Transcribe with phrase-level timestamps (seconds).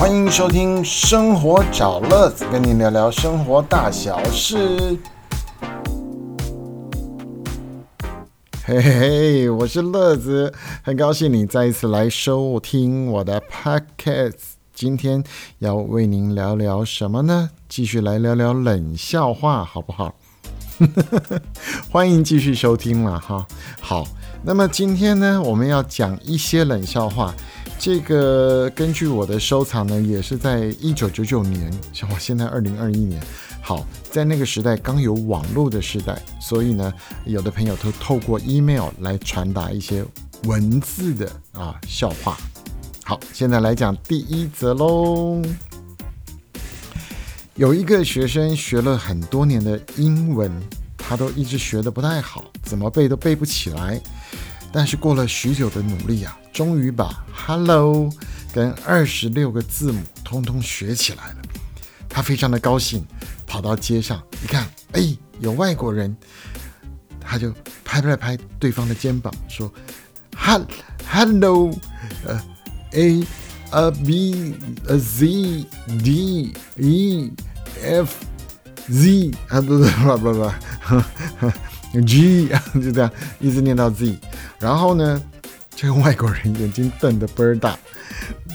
[0.00, 4.98] 欢迎收听《生活找乐子》，跟您聊聊生活大小事。
[8.64, 14.38] 嘿嘿嘿，我是乐子，很高兴你再一次来收听我的 podcast。
[14.72, 15.22] 今天
[15.58, 17.50] 要为您聊聊什么呢？
[17.68, 20.14] 继续来聊聊冷笑话，好不好？
[21.92, 23.46] 欢迎继续收听了哈。
[23.82, 24.06] 好，
[24.42, 27.34] 那么今天呢，我们要讲一些冷笑话。
[27.80, 33.18] 这个根据我的收藏呢，也是在一九九九年，像我现在二零二一年，
[33.62, 36.92] 好，在那个时代刚有网络的时代，所以呢，
[37.24, 40.04] 有的朋友都透过 email 来传达一些
[40.44, 42.36] 文字的啊笑话。
[43.02, 45.40] 好，现在来讲第一则喽。
[47.54, 50.52] 有一个学生学了很多年的英文，
[50.98, 53.98] 他都一直学的不太好，怎么背都背不起来。
[54.70, 58.10] 但是过了许久的努力啊，终于把 “hello”
[58.52, 61.36] 跟二十六个字母通通学起来了。
[62.08, 63.06] 他非常的高兴，
[63.46, 66.16] 跑到街上一看，哎，有外国人，
[67.20, 69.72] 他就拍拍拍对方的肩膀，说
[70.34, 70.60] “h
[71.08, 71.70] hello，
[72.26, 72.42] 呃
[72.92, 73.24] ，a
[73.70, 74.54] a b
[74.88, 75.64] a z
[76.02, 77.32] d e
[77.80, 78.16] f
[78.88, 80.50] z 啊不不不不
[81.92, 82.48] 不， g
[82.82, 84.18] 就这样一直念到 z。”
[84.58, 85.22] 然后呢，
[85.80, 87.74] 这个外国人眼睛瞪得倍儿大，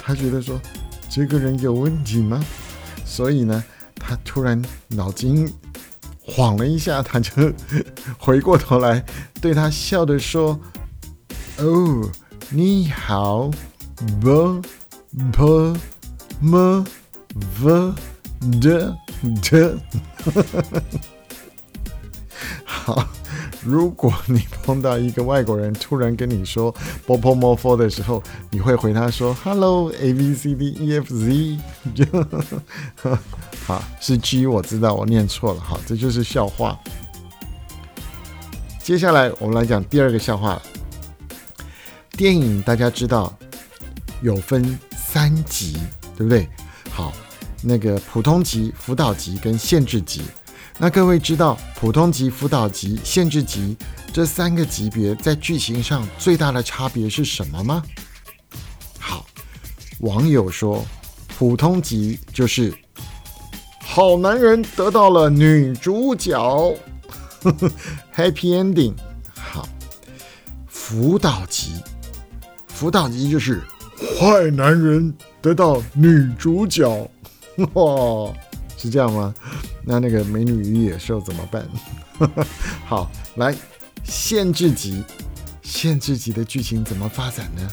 [0.00, 0.60] 他觉得说
[1.08, 2.44] 这个人有问题吗？
[3.04, 3.62] 所以呢，
[3.94, 5.48] 他突然脑筋
[6.20, 7.30] 晃了一下，他就
[8.18, 9.04] 回过头来
[9.40, 10.58] 对他笑着说
[11.62, 12.10] ：“哦，
[12.50, 13.48] 你好
[14.20, 14.60] ，b
[15.30, 15.76] p
[16.40, 16.84] m
[17.60, 17.94] v
[18.60, 18.96] d
[19.40, 19.78] d，
[22.66, 23.08] 好。”
[23.64, 26.72] 如果你碰到一个外国人突然跟你说
[27.06, 30.70] b o p o m o f o 的时候， 你会回他说 “Hello A B C D
[30.70, 31.58] E F Z”，
[33.64, 36.78] 好是 G，我知道我念错了，好，这就是笑话。
[38.82, 40.62] 接下来我们来讲第二个笑话了。
[42.10, 43.32] 电影大家知道
[44.20, 45.78] 有分三级，
[46.16, 46.48] 对不对？
[46.90, 47.12] 好，
[47.62, 50.22] 那个普通级、辅导级跟限制级。
[50.78, 53.76] 那各位知道普通级、辅导级、限制级
[54.12, 57.82] 这三个级别在剧情上最大的差别是什么吗？
[58.98, 59.24] 好，
[60.00, 60.84] 网友说，
[61.38, 62.74] 普通级就是
[63.80, 66.36] 好男人得到了女主角
[68.14, 68.94] ，Happy Ending。
[69.34, 69.68] 好，
[70.66, 71.74] 辅导级，
[72.66, 73.62] 辅导级就是
[74.18, 77.08] 坏男人得到女主角，
[77.74, 78.32] 哇。
[78.76, 79.32] 是这样吗？
[79.84, 81.66] 那那个美女与野兽怎么办？
[82.86, 83.54] 好，来
[84.04, 85.02] 限制级，
[85.62, 87.68] 限制级的剧情怎么发展呢？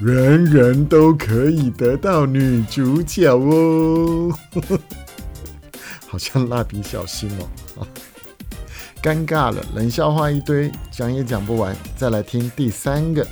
[0.00, 4.36] 人人都可以得到女主角哦，
[6.08, 7.48] 好像蜡笔小新哦。
[9.02, 11.76] 尴尬了，冷笑话一堆，讲也讲不完。
[11.96, 13.26] 再来听第三个。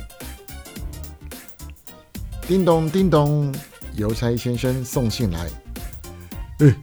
[2.47, 3.53] 叮咚叮咚，
[3.95, 5.49] 邮差先生送信来。
[6.59, 6.75] 哎，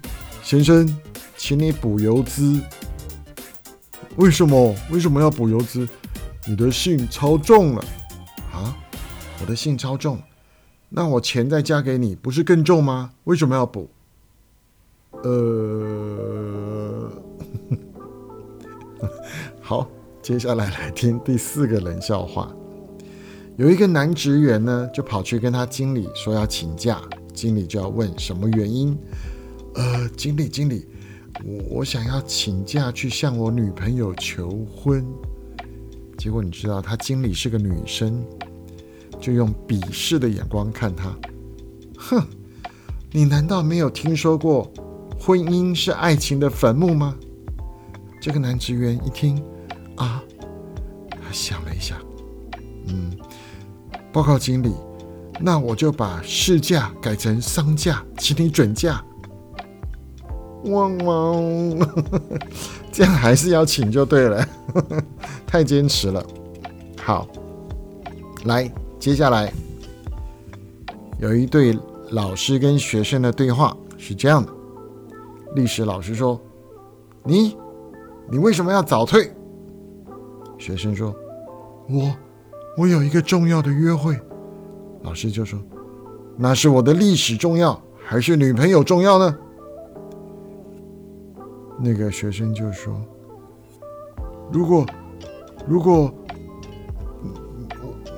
[0.48, 0.88] 先生，
[1.36, 2.58] 请你补邮资。
[4.16, 4.74] 为什么？
[4.90, 5.86] 为什么要补邮资？
[6.46, 7.84] 你的信超重了
[8.50, 8.74] 啊！
[9.42, 10.18] 我的信超重，
[10.88, 13.10] 那我钱再加给你，不是更重吗？
[13.24, 13.90] 为什么要补？
[15.22, 17.12] 呃，
[19.60, 19.86] 好，
[20.22, 22.50] 接下来来听第四个冷笑话。
[23.58, 27.02] 有一个男职员呢，就跑去跟他经理说要请假，
[27.34, 28.98] 经理就要问什么原因。
[29.78, 30.84] 呃，经理，经理，
[31.44, 35.06] 我我想要请假去向我女朋友求婚。
[36.16, 38.20] 结果你知道，他经理是个女生，
[39.20, 41.16] 就用鄙视的眼光看他。
[41.96, 42.20] 哼，
[43.12, 44.68] 你难道没有听说过
[45.16, 47.14] 婚姻是爱情的坟墓吗？
[48.20, 49.40] 这个男职员一听，
[49.94, 50.20] 啊，
[51.08, 51.96] 他想了一下，
[52.88, 53.16] 嗯，
[54.12, 54.72] 报告经理，
[55.40, 59.04] 那我就把事假改成丧假，请你准假。
[60.64, 61.78] 汪汪，
[62.92, 64.48] 这样还是要请就对了，
[65.46, 66.24] 太坚持了。
[67.00, 67.26] 好，
[68.44, 69.52] 来，接下来
[71.18, 71.78] 有一对
[72.10, 74.52] 老师跟学生的对话是这样的：
[75.54, 76.40] 历史老师说
[77.24, 77.56] ：“你，
[78.30, 79.32] 你为什么要早退？”
[80.58, 81.14] 学生说
[81.88, 82.12] ：“我，
[82.76, 84.18] 我有一个重要的约会。”
[85.02, 85.58] 老师就说
[86.36, 89.38] ：“那是我的历史重要，还是女朋友重要呢？”
[91.80, 93.00] 那个学生就说
[94.50, 94.84] ：“如果，
[95.66, 96.12] 如果，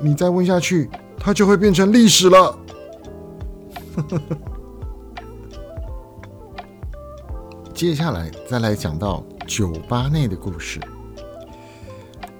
[0.03, 2.59] 你再问下去，它就会变成历史了。
[7.75, 10.81] ”接下来再来讲到酒吧内的故事。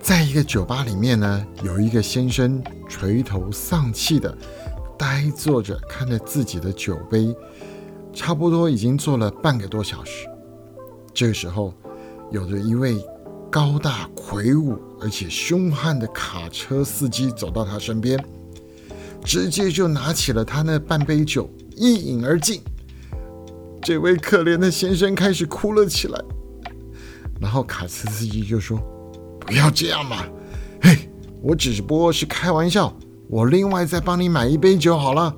[0.01, 4.37] 在一个酒吧里面呢，有一个先生垂头丧气的
[4.99, 7.37] 呆坐着，看着自己的酒杯，
[8.13, 10.30] 差不多已经坐了半个多小时。
[11.21, 11.75] 这个时候，
[12.31, 12.97] 有着一位
[13.51, 18.19] 高大魁梧而且凶悍的卡车司机走到他身边，
[19.23, 21.47] 直接就拿起了他那半杯酒，
[21.77, 22.63] 一饮而尽。
[23.83, 26.19] 这位可怜的先生开始哭了起来，
[27.39, 28.81] 然后卡车司机就说。
[29.41, 30.25] 不要这样嘛！
[30.81, 31.11] 嘿，
[31.43, 32.97] 我只不过是开玩笑，
[33.29, 35.37] 我另外再帮你买一杯酒好了。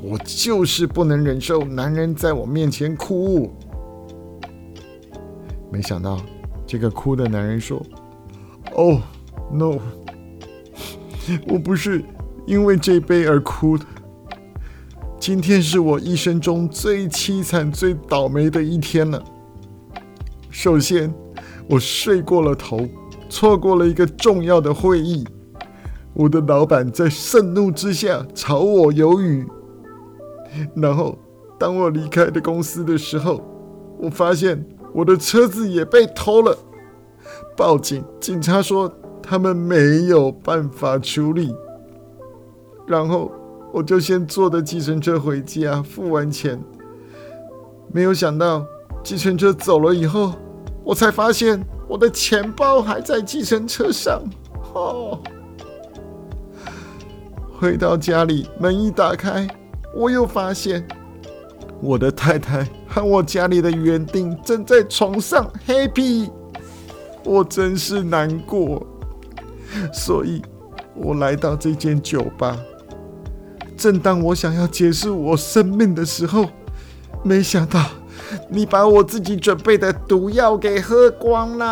[0.00, 3.52] 我就是不能忍受男人在我面前哭。
[5.70, 6.20] 没想到，
[6.66, 7.80] 这个哭的男人说
[8.74, 9.00] ：“哦
[9.52, 9.78] ，no，
[11.48, 12.02] 我不是
[12.46, 13.84] 因为这杯而哭的。
[15.18, 19.22] 今天是我一生中最凄惨、最倒霉的一天了。
[20.50, 21.12] 首先，
[21.68, 22.80] 我睡过了头。”
[23.28, 25.26] 错过了一个重要的会议，
[26.14, 29.44] 我的老板在盛怒之下炒我鱿鱼。
[30.76, 31.18] 然后，
[31.58, 33.42] 当我离开的公司的时候，
[33.98, 34.64] 我发现
[34.96, 36.56] 我的车子也被偷了。
[37.54, 38.90] 报警，警察说
[39.22, 41.54] 他们没有办法处理。
[42.86, 43.30] 然后，
[43.74, 46.58] 我就先坐的计程车回家，付完钱。
[47.92, 48.64] 没有想到，
[49.04, 50.32] 计程车走了以后，
[50.82, 51.62] 我才发现。
[51.88, 54.20] 我的钱包还在计程车上，
[54.74, 55.20] 哦。
[57.56, 59.46] 回到家里，门一打开，
[59.94, 60.84] 我又发现
[61.80, 66.30] 我的太太和我家里的园丁正在床上 happy，
[67.24, 68.86] 我真是难过。
[69.92, 70.42] 所以，
[70.94, 72.56] 我来到这间酒吧。
[73.76, 76.46] 正当我想要结束我生命的时候，
[77.22, 77.84] 没想到。
[78.48, 81.64] 你把我自己准备的毒药给喝光了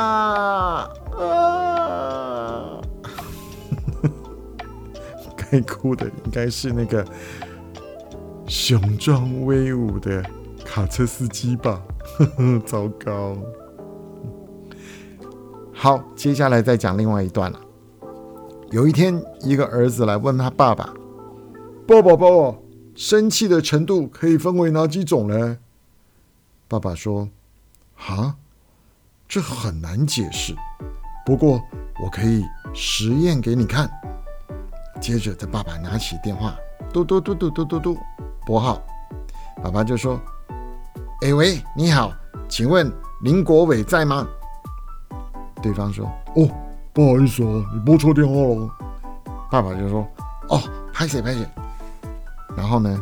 [1.19, 2.81] 啊！
[5.51, 7.05] 该哭的应该是那个
[8.55, 10.25] 雄壮威武的
[10.65, 11.83] 卡车司机吧？
[12.65, 13.37] 糟糕！
[15.73, 17.59] 好，接下来再讲另外一段了。
[18.71, 20.95] 有一天，一个儿子来问他爸爸
[21.85, 22.57] ：“爸爸，爸爸，
[22.95, 25.59] 生气的程度可以分为哪几种呢？”
[26.69, 27.29] 爸爸说
[28.07, 28.37] ：“啊，
[29.27, 30.55] 这很难解释。
[31.27, 31.61] 不过
[32.01, 33.91] 我可以实验给你看。”
[35.03, 36.57] 接着，他爸爸拿起电话，
[36.93, 37.99] 嘟嘟嘟嘟嘟嘟嘟，
[38.47, 38.81] 拨号。
[39.63, 40.21] 爸爸就说
[41.23, 42.13] ：“哎喂，你好，
[42.49, 42.93] 请问
[43.23, 44.27] 林国伟在吗？”
[45.63, 46.07] 对方说
[46.37, 46.49] ：“哦，
[46.93, 48.69] 不好意思哦，你拨错电话了。”
[49.51, 50.07] 爸爸就说
[50.51, 50.61] ：“哦，
[50.93, 51.47] 拍谁拍谁。”
[52.57, 53.01] 然后呢，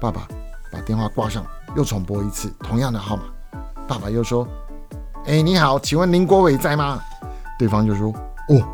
[0.00, 0.28] 爸爸
[0.72, 1.44] 把电话挂上。
[1.74, 3.24] 又重拨一次同样的号码，
[3.86, 4.48] 爸爸又说
[5.26, 6.98] ：“哎，你好，请问林国伟在吗？”
[7.58, 8.10] 对方就说
[8.48, 8.64] ：“哦，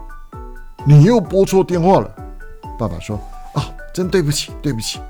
[0.87, 2.09] 你又拨错电话了。”
[2.79, 3.19] 爸爸说
[3.55, 3.63] ：“哦，
[3.93, 5.01] 真对不起，对不起。”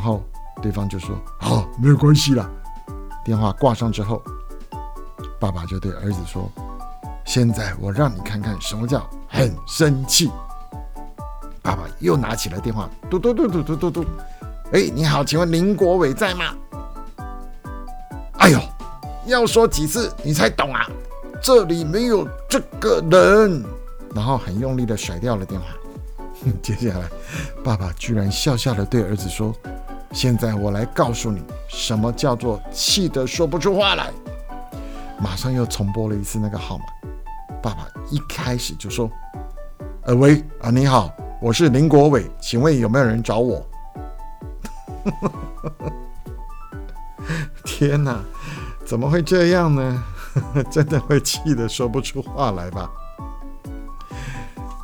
[0.00, 0.24] 然后
[0.62, 2.50] 对方就说：“好，没有关系啦。”
[3.22, 4.22] 电话挂上之后，
[5.38, 6.50] 爸爸就对儿子说
[7.26, 10.30] ：“现在我让你看看什么叫很生气。”
[11.60, 14.04] 爸爸又拿起了电话，嘟嘟嘟嘟嘟嘟嘟，
[14.72, 16.44] 哎，你好，请问林国伟在吗？
[18.38, 18.58] 哎呦，
[19.26, 20.88] 要说几次你才懂啊？
[21.42, 23.62] 这里没有这个人。
[24.14, 25.66] 然后很用力的甩掉了电话。
[26.62, 27.06] 接下来，
[27.62, 29.54] 爸爸居然笑笑的对儿子说
[30.12, 34.10] ：“现在我来告诉你，什么叫做气得说不出话来。”
[35.22, 36.84] 马上又重播了一次那个号码。
[37.62, 39.10] 爸爸一开始就说
[40.02, 43.64] ：“呃喂啊，你好，我是林国伟，请问有没有人找我？”
[47.64, 48.18] 天哪，
[48.84, 50.04] 怎么会这样呢？
[50.70, 52.90] 真的会气得说不出话来吧？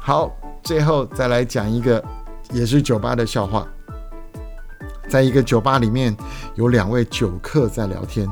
[0.01, 0.31] 好，
[0.63, 2.03] 最后再来讲一个
[2.53, 3.67] 也是酒吧的笑话。
[5.17, 6.15] 在一个酒吧里面，
[6.57, 8.29] 有两位酒客在聊天。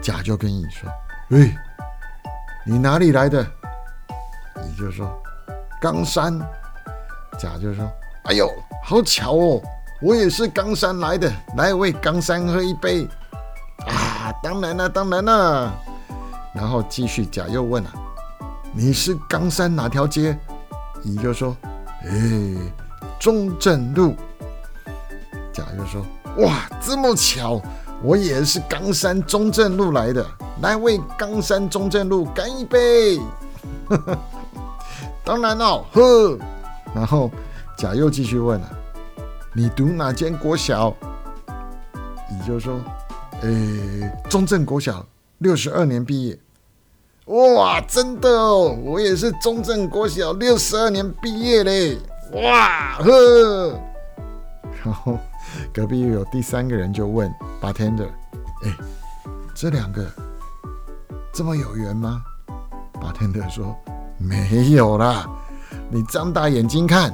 [0.00, 0.90] 甲就跟乙说
[1.28, 1.54] ：“喂，
[2.64, 3.46] 你哪里来的？”
[4.64, 5.06] 乙就说
[5.78, 6.40] ：“冈山。”
[7.38, 7.86] 甲就说
[8.24, 8.50] ：“哎呦，
[8.82, 9.60] 好巧哦！”
[10.00, 13.06] 我也是冈山来的，来为冈山喝一杯
[13.86, 14.32] 啊！
[14.42, 15.70] 当然了，当然了。
[16.54, 17.90] 然后继续，甲又问了
[18.72, 20.34] ：“你是冈山哪条街？”
[21.04, 21.54] 乙就说
[22.08, 22.10] ：“哎，
[23.20, 24.16] 中正路。”
[25.58, 26.06] 甲就说
[26.44, 27.60] ：“哇，这么巧，
[28.02, 30.24] 我也是冈山中正路来的，
[30.62, 33.18] 来为冈山中正路干一杯。
[35.24, 36.38] ”当然了，喝。
[36.94, 37.30] 然后
[37.76, 38.78] 甲又继续问了。
[39.52, 40.94] 你读哪间国小？
[42.30, 42.80] 乙就说
[43.42, 45.04] ：“诶，中正国小，
[45.38, 46.38] 六十二年毕业。”
[47.26, 51.98] 哇，真的哦，我也是中正国小六十二年毕业嘞！
[52.32, 53.78] 哇呵，
[54.82, 55.18] 然后
[55.72, 58.08] 隔壁又有第三个人就问 bartender：“
[58.64, 58.76] 哎，
[59.54, 60.06] 这两个
[61.32, 62.22] 这么有缘吗
[62.94, 63.76] ？”bartender 说
[64.18, 65.26] ：“没有啦，
[65.90, 67.12] 你张大眼睛看，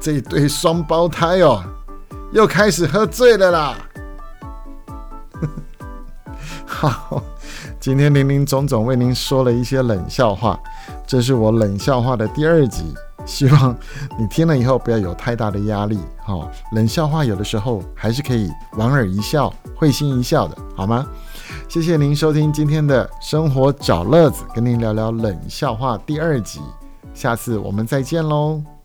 [0.00, 1.62] 这一对双胞胎哦，
[2.32, 3.74] 又开始喝醉了啦。
[6.66, 7.22] ”好。
[7.78, 10.58] 今天林林总总为您说了一些冷笑话，
[11.06, 12.92] 这是我冷笑话的第二集，
[13.26, 13.76] 希望
[14.18, 15.98] 你听了以后不要有太大的压力。
[16.24, 21.06] 哈，冷笑话有的时候还是可以莞尔一笑、会心一笑的，好吗？
[21.68, 26.60] 谢谢您收听今天的生活找乐子，跟您聊聊冷笑话第二集，
[27.12, 28.75] 下次我们再见喽。